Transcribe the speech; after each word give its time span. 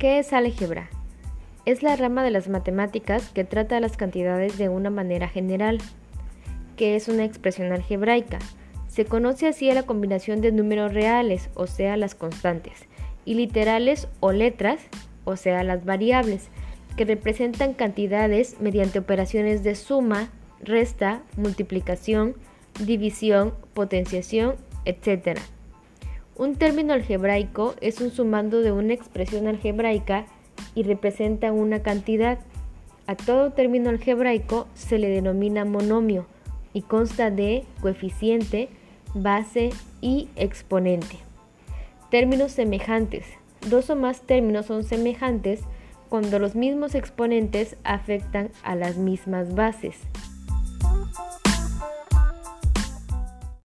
¿Qué 0.00 0.18
es 0.18 0.32
álgebra? 0.32 0.88
Es 1.66 1.82
la 1.82 1.94
rama 1.94 2.24
de 2.24 2.30
las 2.30 2.48
matemáticas 2.48 3.28
que 3.34 3.44
trata 3.44 3.80
las 3.80 3.98
cantidades 3.98 4.56
de 4.56 4.70
una 4.70 4.88
manera 4.88 5.28
general. 5.28 5.78
¿Qué 6.78 6.96
es 6.96 7.08
una 7.08 7.26
expresión 7.26 7.70
algebraica? 7.70 8.38
Se 8.88 9.04
conoce 9.04 9.46
así 9.46 9.68
a 9.68 9.74
la 9.74 9.82
combinación 9.82 10.40
de 10.40 10.52
números 10.52 10.94
reales, 10.94 11.50
o 11.52 11.66
sea, 11.66 11.98
las 11.98 12.14
constantes, 12.14 12.86
y 13.26 13.34
literales 13.34 14.08
o 14.20 14.32
letras, 14.32 14.80
o 15.26 15.36
sea, 15.36 15.62
las 15.64 15.84
variables, 15.84 16.48
que 16.96 17.04
representan 17.04 17.74
cantidades 17.74 18.58
mediante 18.58 19.00
operaciones 19.00 19.62
de 19.62 19.74
suma, 19.74 20.30
resta, 20.62 21.20
multiplicación, 21.36 22.36
división, 22.86 23.52
potenciación, 23.74 24.54
etc. 24.86 25.38
Un 26.40 26.56
término 26.56 26.94
algebraico 26.94 27.74
es 27.82 28.00
un 28.00 28.12
sumando 28.12 28.62
de 28.62 28.72
una 28.72 28.94
expresión 28.94 29.46
algebraica 29.46 30.24
y 30.74 30.84
representa 30.84 31.52
una 31.52 31.82
cantidad. 31.82 32.38
A 33.06 33.14
todo 33.14 33.50
término 33.50 33.90
algebraico 33.90 34.66
se 34.72 34.98
le 34.98 35.10
denomina 35.10 35.66
monomio 35.66 36.24
y 36.72 36.80
consta 36.80 37.30
de 37.30 37.64
coeficiente, 37.82 38.70
base 39.12 39.68
y 40.00 40.30
exponente. 40.34 41.18
Términos 42.10 42.52
semejantes. 42.52 43.26
Dos 43.68 43.90
o 43.90 43.96
más 43.96 44.22
términos 44.22 44.64
son 44.64 44.82
semejantes 44.82 45.60
cuando 46.08 46.38
los 46.38 46.54
mismos 46.54 46.94
exponentes 46.94 47.76
afectan 47.84 48.48
a 48.62 48.76
las 48.76 48.96
mismas 48.96 49.54
bases. 49.54 49.98